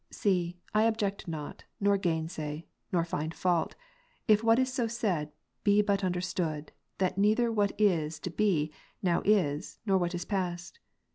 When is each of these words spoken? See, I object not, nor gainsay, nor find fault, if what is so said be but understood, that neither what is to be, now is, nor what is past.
See, 0.09 0.57
I 0.73 0.85
object 0.85 1.27
not, 1.27 1.65
nor 1.79 1.95
gainsay, 1.95 2.65
nor 2.91 3.05
find 3.05 3.35
fault, 3.35 3.75
if 4.27 4.43
what 4.43 4.57
is 4.57 4.73
so 4.73 4.87
said 4.87 5.31
be 5.63 5.83
but 5.83 6.03
understood, 6.03 6.71
that 6.97 7.19
neither 7.19 7.51
what 7.51 7.73
is 7.79 8.17
to 8.21 8.31
be, 8.31 8.71
now 9.03 9.21
is, 9.25 9.77
nor 9.85 9.99
what 9.99 10.15
is 10.15 10.25
past. 10.25 10.79